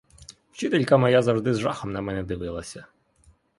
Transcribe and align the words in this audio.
Вчителька 0.51 0.97
моя 0.97 1.21
завжди 1.21 1.53
з 1.53 1.59
жахом 1.59 1.91
на 1.91 2.01
мене 2.01 2.23
дивилася. 2.23 2.85